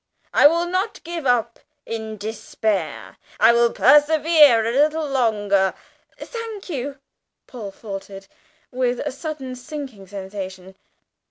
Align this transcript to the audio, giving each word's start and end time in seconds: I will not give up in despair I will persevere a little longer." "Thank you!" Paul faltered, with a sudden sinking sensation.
I 0.33 0.47
will 0.47 0.65
not 0.65 0.99
give 1.03 1.27
up 1.27 1.59
in 1.85 2.17
despair 2.17 3.17
I 3.39 3.51
will 3.53 3.71
persevere 3.71 4.65
a 4.65 4.71
little 4.71 5.07
longer." 5.07 5.75
"Thank 6.17 6.69
you!" 6.69 6.97
Paul 7.45 7.69
faltered, 7.69 8.25
with 8.71 8.97
a 9.01 9.11
sudden 9.11 9.55
sinking 9.55 10.07
sensation. 10.07 10.73